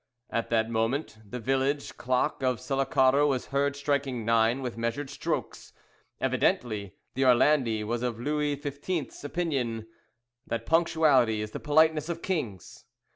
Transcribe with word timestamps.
At 0.31 0.49
that 0.49 0.67
moment 0.67 1.19
the 1.23 1.39
village 1.39 1.95
clock 1.95 2.41
of 2.41 2.59
Sullacaro 2.59 3.27
was 3.27 3.45
heard 3.53 3.75
striking 3.75 4.25
nine 4.25 4.63
with 4.63 4.75
measured 4.75 5.11
strokes. 5.11 5.73
Evidently 6.19 6.95
the 7.13 7.23
Orlandi 7.25 7.83
was 7.83 8.01
of 8.01 8.19
Louis 8.19 8.59
XV.'s 8.59 9.23
opinion, 9.23 9.85
that 10.47 10.65
punctuality 10.65 11.39
is 11.39 11.51
the 11.51 11.59
politeness 11.59 12.09
of 12.09 12.23
kings! 12.23 12.85